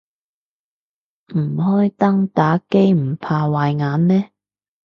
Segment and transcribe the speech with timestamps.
[1.35, 4.31] 唔開燈打機唔怕壞眼咩